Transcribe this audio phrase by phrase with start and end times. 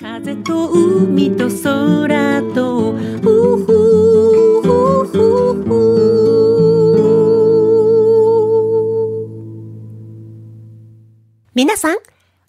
[0.00, 3.66] 風と海と空とふふ
[4.62, 4.72] ふ
[5.04, 5.12] ふ
[5.62, 5.68] ふ
[11.54, 11.98] 皆さん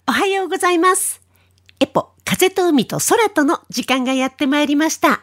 [0.08, 1.20] おはようございます。
[1.78, 5.20] エポ風と海と空との時間がやってまいりました。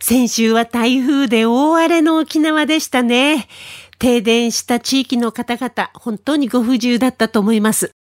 [0.00, 3.46] 先週は台風で大荒れの沖縄でしたね。
[4.00, 7.95] 停電した地域の方々本当にご不自由だったと思います。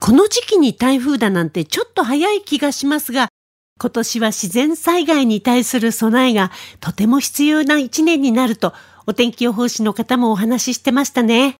[0.00, 3.28] この時期に台風だなんてちょっと早い気がしますが、
[3.78, 8.72] 今年は自然災害に対する備えがとても必要な一年になると、
[9.06, 11.56] お天気予報士の方もお話ししてましたね。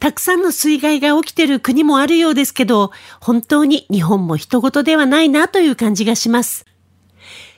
[0.00, 6.64] たくさんの水害が起きてる国もあるようですけど、本当に日本も人事ではないなという感じがします。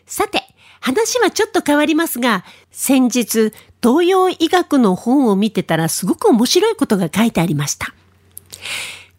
[0.04, 0.42] さて、
[0.80, 7.94] 話はちょっと変わりますが、先日、東洋医学の本を見てたらすごく面白いことが書いてありました。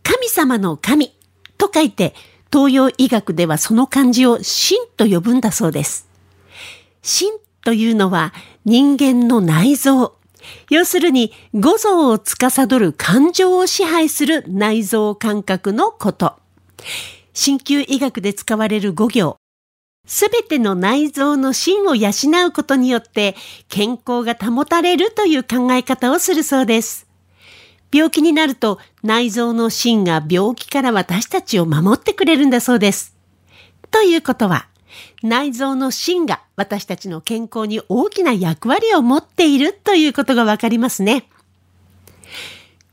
[0.07, 1.13] 神様の神
[1.57, 2.15] と書いて、
[2.49, 6.07] 東洋医学ではその漢字を神と呼ぶんだそうです。
[7.03, 7.31] 神
[7.65, 8.33] というのは
[8.63, 10.15] 人間の内臓。
[10.69, 16.37] 要するに五臓を司る感情を支配する内臓感覚のこと。
[17.33, 19.35] 鍼灸医学で使われる五行。
[20.05, 22.11] すべての内臓の芯を養
[22.47, 23.35] うことによって
[23.67, 27.06] 健康が保たれるという考え方をするそうです。
[27.93, 33.15] 病気になると内臓の芯が病気から私たちを守ってくれるんだそうです。
[33.91, 34.67] ということは、
[35.23, 41.29] 内臓の芯が私たちの健康に大きな役割を持っているということがわかりますね。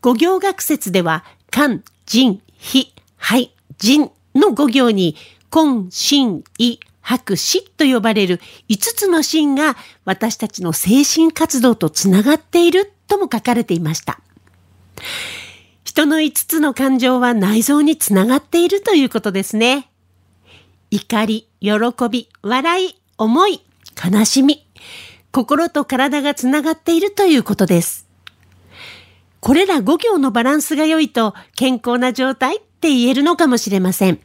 [0.00, 5.16] 五行学説では、肝、腎、脾、肺、腎の五行に、
[5.54, 14.20] 根、心、意、白、死と呼ばれる5つの芯が私たちの精神活動とつながっているとも書かれていました。
[15.84, 19.90] 人の5つの感情は内臓につながっているということですね。
[20.90, 21.70] 怒り、喜
[22.10, 23.62] び、笑い、思い、
[24.12, 24.66] 悲しみ、
[25.30, 28.08] 心と体がつながっているということです。
[29.40, 34.20] これら5行のバランスが良いと健康な状態って言えるのかもしれません。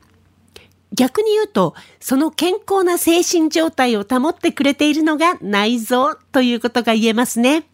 [0.94, 7.68] 逆に言うと、その健康な精神状態を保ってくれているのが内臓ということが言えますね。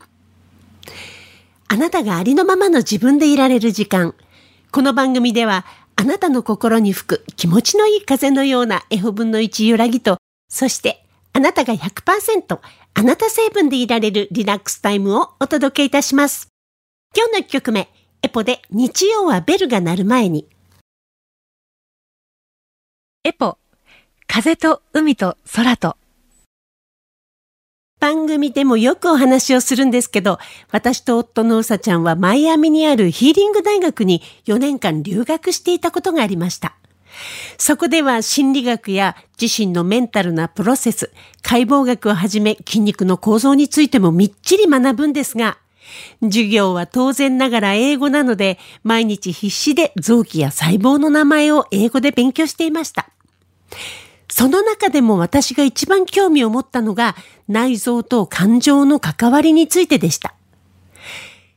[1.68, 4.14] あなたがありのままの自分でいられる時間。
[4.72, 5.66] この番組では、
[5.96, 10.18] あなたの心に吹く気持ちのいい風のような F 分の1揺らぎと、
[10.48, 11.04] そして
[11.34, 12.60] あなたが100%
[12.94, 16.50] あなた成分でいられるリラックスタイムをお届けいたします。
[17.16, 17.90] 今日の1曲目、
[18.22, 20.48] エポで日曜はベルが鳴る前に。
[23.24, 23.58] エポ、
[24.28, 25.98] 風と海と空と。
[28.06, 30.38] 番組でもよくお話をするんですけど、
[30.70, 36.76] 私と夫のうさちゃんはマイアミにあるヒーリング大学に4年間留学していたことがありました。
[37.58, 41.12] そこでは心理学や自身のメンタルなプロセス、
[41.42, 45.58] 解剖学をはじめ筋肉の構造についてもみっちり学ぶんですが、
[46.22, 53.10] 授業は当然ながら英語なので、毎日必死で臓器や細胞の名前を英語で勉強していました。
[54.30, 57.16] その中でも私が一番興味を持ったのが
[57.48, 60.36] 内臓と感情の関わりについてでした。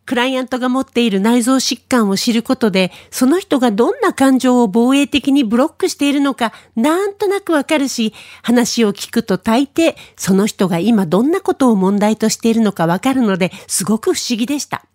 [0.09, 14.87] クライアントが持っている内臓疾患を知ることで、その人がどんな感情を防衛的にブロックしているのか、なんとなくわかるし、話を聞くと大抵、その人が今どんなことを問題としているのかわかるので、すごく不思議でした。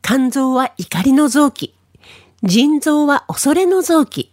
[0.00, 1.74] 肝臓は怒りの臓器。
[2.42, 4.32] 腎臓は恐れの臓器。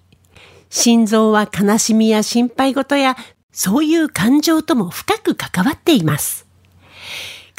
[0.69, 3.15] 心臓は悲しみや心配事や
[3.51, 6.45] そういう感情とも深く関わっています。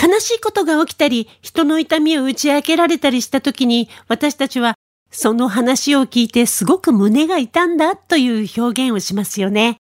[0.01, 4.75] 悲しいことが起きたり、人の痛みを打ち明けられたりした時に、私たちは
[5.11, 9.79] その話を聞いてすごく胸が痛んだという表現をしますよね。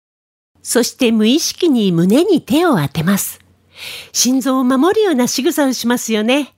[0.63, 3.39] そして無意識に胸に手を当てます。
[4.11, 6.53] 心臓を守るような仕草をしますよね。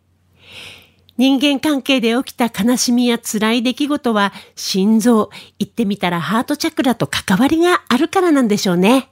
[1.17, 5.29] 人間関係で起きた悲しみや辛い出来事は心臓、
[5.59, 9.09] 言ってみたらハートチャクラと関わりがあるからなんでしょうね。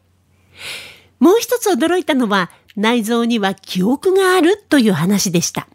[1.20, 5.68] もう一つ驚いたのは内臓には記憶があるという話でした。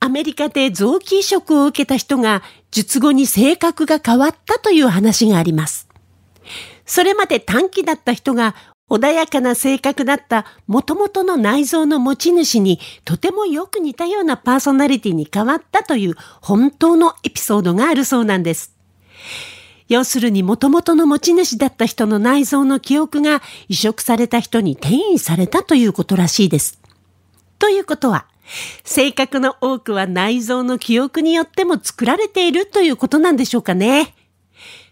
[0.00, 5.88] アメリカで臓器移植を受けた人が術後に性格が変わったという話があります。
[6.84, 8.54] それまで短期だった人が
[8.88, 18.76] 穏やかな性格だった元々の内臓の持ち主にとてもよく似たようなパーソナリティに変わったという本当のエピソードがあるそうなんです。
[19.88, 26.80] 要するに元々の持ち主だった人の内臓の記憶が移植された人に転移されたということらしいです。
[27.58, 28.26] ということは、
[28.84, 34.14] 性格の多くは内臓の記憶によっても作られているということなんでしょうかね。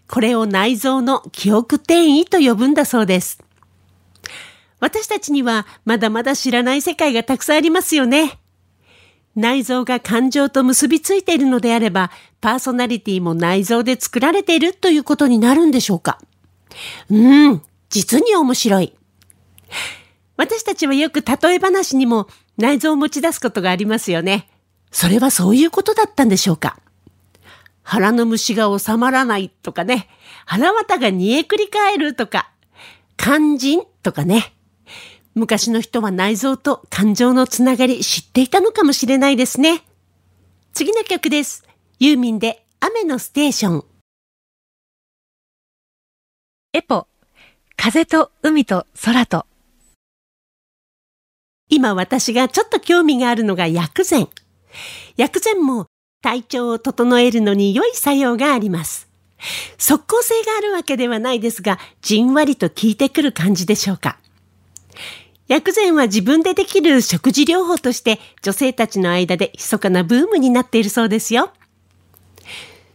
[0.07, 3.44] これを内臓の記憶転移と呼ぶんだそうです。
[4.79, 8.39] 私たちにはまだまだ知らない世界がたくさんありますよね。
[9.35, 16.19] 内臓が感情と結びついているのであれば、パーソナリティも内臓で作られているということになるんでしょうか
[17.09, 18.93] うん、実に面白い。
[20.37, 24.49] 私たちはよく例え話にも内臓を持ち出すことがありますよね。
[24.91, 26.79] それはそういうことだったんでしょうか
[27.83, 30.07] 腹の虫が収まらないとかね、
[30.45, 32.51] 腹綿が煮えくり返るとか、
[33.17, 34.54] 肝心とかね。
[35.35, 39.83] 昔の人は内臓と感情のつながり知っていたのかもしれないですね。
[40.73, 41.65] 次の曲です。
[41.99, 43.85] ユーミンで雨のステーション。
[46.73, 47.07] エポ、
[47.75, 49.45] 風と海と空と。
[51.69, 54.29] 今私がちょっと興味があるのが薬膳。
[55.17, 55.87] 薬膳も
[56.21, 59.09] 体調を整えるのに良い作用があります。
[59.77, 64.17] 即効性があるわけではないですが、じんわりと効いてくる感じでしょうか。
[65.47, 71.51] 薬膳は自分でできる食事療法として女性たちの間で密かなブームになっているそうですよ。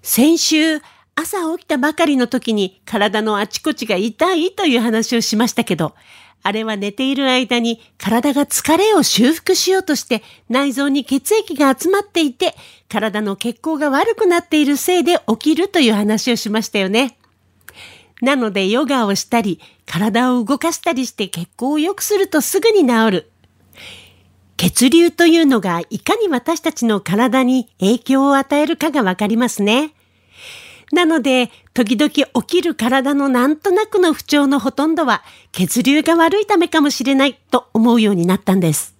[0.02, 0.80] 先週、
[1.14, 5.94] 朝起きたばかりの時に体のあちこちが痛いという話をしましたけど、
[6.42, 12.54] あれは寝ている間に体が疲れを修復しようとして内臓に血液が集まっていて
[12.88, 17.18] 体の血行が悪くなっているせいで起きるという話をしましたよね。
[18.20, 23.30] なのでヨガをしたり、体を動かしたりして血行を良くするとすぐに治る。
[24.56, 29.94] 血流というのがいかに私たちの体に影響を与えるかがわかりますね。
[30.92, 35.22] なので、時々起きる体のなんとなくの不調のほとんどは
[35.52, 38.94] 血流が悪いためかもしれないと思うようになったんです。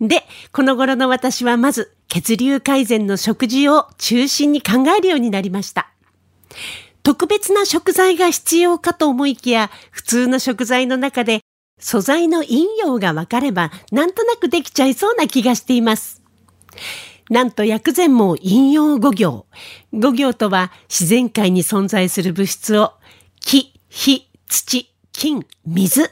[0.00, 5.90] で、この頃の私はまず血流改善の食事を中心に考えるようになりました。
[7.02, 11.40] 特別な食材が必要かと思いきや、普通の食材の中で
[11.78, 16.22] 素材の陰陽が分かれば、なんとなくできちゃいそうな気がしています。
[17.28, 19.46] なんと薬膳も陰陽五行。
[19.92, 22.92] 五行とは自然界に存在する物質を
[23.40, 26.10] 木、火、土、金、水。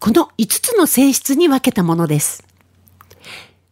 [0.00, 2.44] この5つの性質に分けたものです。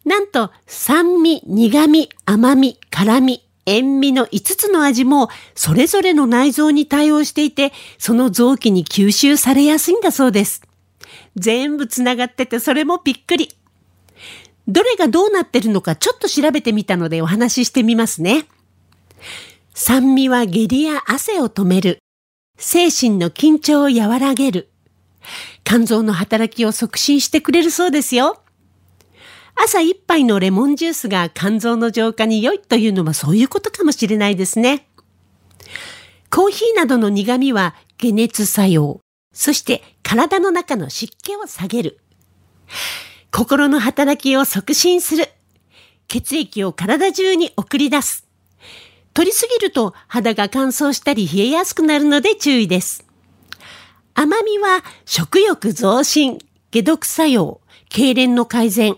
[0.05, 10.61] なんと酸味、苦味、甘み、辛味、塩味の5つの味もそれぞれの内臓に対応していて、その臓器に吸収されやすいんだそうです。
[11.37, 13.55] 全部つながっててそれもびっくり。
[14.67, 18.45] どれがどうなってるのかちょっと調べてみたのでお話ししてみますね。
[19.73, 21.99] 酸味は下痢や汗を止める。
[22.57, 24.69] 精神の緊張を和らげる。
[25.63, 28.41] 肝臓の働きを促進してくれるそうですよ。
[29.55, 34.87] 朝一杯のレモンジュースが肝臓の浄化に良いというのはそういうことかもしれないですね。
[36.29, 39.01] コーヒーなどの苦味は解熱作用、
[39.33, 41.99] そして体の中の湿気を下げる。
[43.31, 45.27] 心の働きを促進する。
[46.07, 48.27] 血液を体中に送り出す。
[49.13, 53.05] 取りすぎると肌が乾燥したり冷えやすくなるので注意です。
[54.13, 56.39] 甘みは食欲増進、
[56.71, 58.97] 解毒作用、痙攣の改善、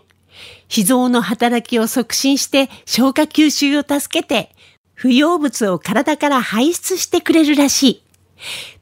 [0.68, 4.56] 脾臓の働きを促進して消化吸収を助けて、
[4.94, 8.04] 不要物を体から排出してくれるらしい。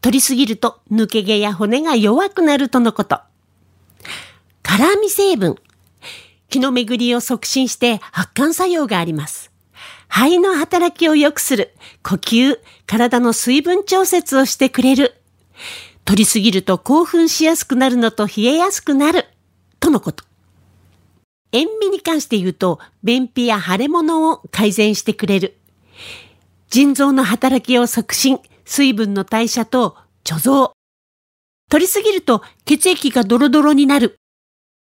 [0.01, 3.19] 取りすぎると抜け毛や骨が弱くなるとのこと。
[4.63, 5.55] 辛味成分。
[6.49, 9.51] 気の巡りを促進して発汗作用があります。
[10.07, 11.73] 肺の働きを良くする。
[12.03, 15.15] 呼吸、体の水分調節をしてくれる。
[16.03, 19.25] 取りすぎると興奮しやすくなるのと冷えやすくなる。
[19.79, 20.25] とのこと。
[21.51, 25.57] 塩味に関して言うと、便秘や腫れ物を改善してくれる。
[26.69, 30.71] 腎臓の働きを促進、水分の代謝と貯蔵。
[31.69, 34.17] 取りすぎると血液がドロドロになる。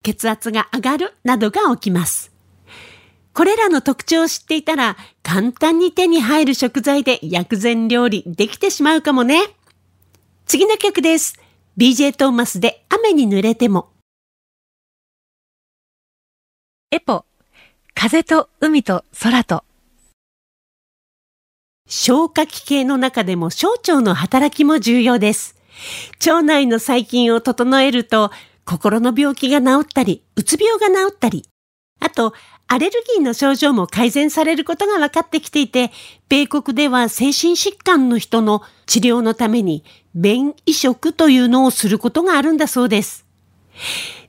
[0.02, 2.32] 血圧が上がるなどが起きます。
[3.32, 9.40] これらの特徴を知っていたら、簡単に手に入る食材で薬膳料理できてしまうかもね。
[10.46, 11.38] 次の曲です。
[11.78, 13.89] BJ トーマスで雨に濡れても。
[16.92, 17.24] エポ、
[17.94, 19.62] 風と海と空と。
[21.86, 25.54] 消化器系の中でも小腸の働きも重要です。
[26.26, 28.32] 腸内の細菌を整えると、
[28.64, 31.48] 心の病気が治ったり、うつ病が治ったり、
[32.00, 32.34] あと、
[32.66, 35.92] アレルギーの症状も改善されることが分かってきていて、
[36.28, 39.84] 米国では精神疾患の人の治療のために、
[40.16, 43.26] 便移植というのをすることがあるんだそうです。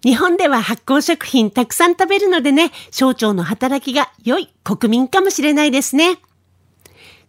[0.03, 6.17] 日本では発酵食品たくさん食べるのでね、小腸の働きが良い国民かもしれないですね。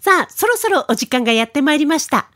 [0.00, 2.28] さあ、そろそろお時間がやってまいりました。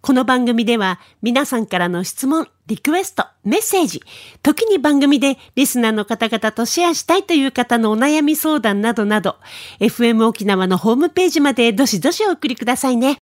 [0.00, 4.02] この番組では皆さんからの質問、リクエスト、メッセージ、
[4.42, 9.36] 時に番組でリスナーの方々とシェアしたいという方のお悩み相談などなど、
[9.80, 13.18] FM 沖縄のホームページまでどしどしお送りくださいね。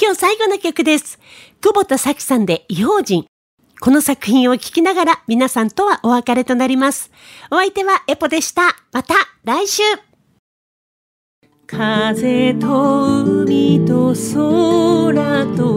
[0.00, 1.18] 今日最後の曲です。
[1.62, 3.26] 久保田咲さんで異邦人。
[3.80, 7.10] この作品を聴きながら皆さんとはお別れとなります。
[7.50, 8.76] お相手はエポでした。
[8.92, 9.14] また
[9.44, 9.82] 来週
[11.66, 15.76] 風と海と空と